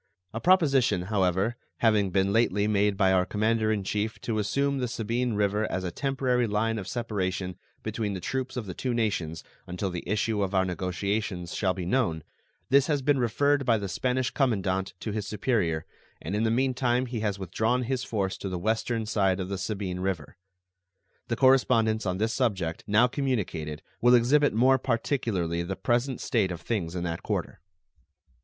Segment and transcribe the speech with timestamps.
[0.33, 4.87] A proposition, however, having been lately made by our commander in chief to assume the
[4.87, 9.43] Sabine River as a temporary line of separation between the troops of the two nations
[9.67, 12.23] until the issue of our negotiations shall be known,
[12.69, 15.85] this has been referred by the Spanish commandant to his superior,
[16.19, 19.49] and in the mean time he has withdrawn his force to the western side of
[19.49, 20.35] the Sabine River.
[21.27, 26.61] The correspondence on this subject now communicated will exhibit more particularly the present state of
[26.61, 27.59] things in that quarter.